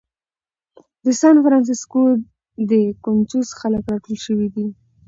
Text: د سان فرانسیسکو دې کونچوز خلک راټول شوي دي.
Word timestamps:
د 1.03 1.05
سان 1.19 1.35
فرانسیسکو 1.43 2.01
دې 2.69 2.81
کونچوز 3.03 3.47
خلک 3.59 3.83
راټول 3.91 4.17
شوي 4.25 4.47
دي. 4.55 4.67